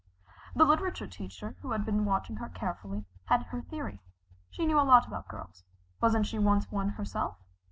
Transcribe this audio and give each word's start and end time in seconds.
The 0.55 0.65
literature 0.65 1.05
teacher, 1.05 1.57
who 1.61 1.73
had 1.73 1.85
been 1.85 2.05
watching 2.05 2.37
her 2.37 2.49
carefully, 2.49 3.05
had 3.25 3.43
her 3.43 3.61
theory. 3.61 3.99
She 4.49 4.65
knew 4.65 4.79
a 4.79 4.81
lot 4.81 5.05
about 5.05 5.27
girls. 5.27 5.63
Wasn't 6.01 6.25
she 6.25 6.39
once 6.39 6.71
one 6.71 6.89
herself? 6.89 7.35